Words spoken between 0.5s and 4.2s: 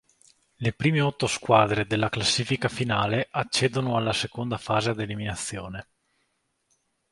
Le prime otto squadre della classifica finale accedono alla